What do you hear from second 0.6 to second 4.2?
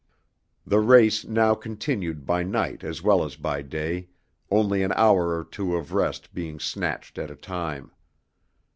The race now continued by night as well as by day,